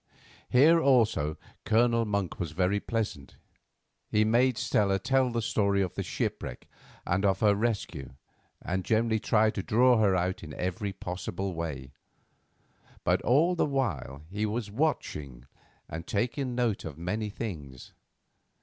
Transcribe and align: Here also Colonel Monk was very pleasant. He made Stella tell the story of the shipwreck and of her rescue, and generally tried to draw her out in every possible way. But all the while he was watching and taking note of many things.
Here 0.49 0.81
also 0.81 1.37
Colonel 1.63 2.05
Monk 2.05 2.39
was 2.39 2.53
very 2.53 2.79
pleasant. 2.79 3.35
He 4.09 4.25
made 4.25 4.57
Stella 4.57 4.97
tell 4.97 5.29
the 5.29 5.43
story 5.43 5.83
of 5.83 5.93
the 5.93 6.01
shipwreck 6.01 6.67
and 7.05 7.23
of 7.23 7.41
her 7.41 7.53
rescue, 7.53 8.13
and 8.63 8.83
generally 8.83 9.19
tried 9.19 9.53
to 9.53 9.61
draw 9.61 9.99
her 9.99 10.15
out 10.15 10.41
in 10.41 10.55
every 10.55 10.91
possible 10.91 11.53
way. 11.53 11.91
But 13.03 13.21
all 13.21 13.53
the 13.53 13.67
while 13.67 14.23
he 14.27 14.43
was 14.47 14.71
watching 14.71 15.45
and 15.87 16.07
taking 16.07 16.55
note 16.55 16.83
of 16.83 16.97
many 16.97 17.29
things. 17.29 17.93